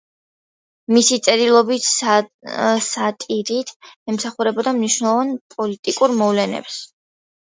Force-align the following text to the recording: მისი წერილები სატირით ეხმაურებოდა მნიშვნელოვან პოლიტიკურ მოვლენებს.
მისი 0.95 1.17
წერილები 1.25 1.75
სატირით 1.87 3.73
ეხმაურებოდა 4.13 4.73
მნიშვნელოვან 4.79 5.35
პოლიტიკურ 5.57 6.15
მოვლენებს. 6.23 6.79